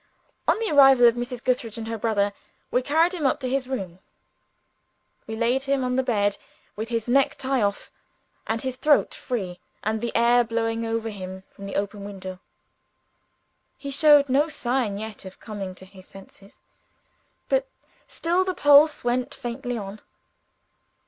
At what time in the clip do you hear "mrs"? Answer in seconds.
1.13-1.43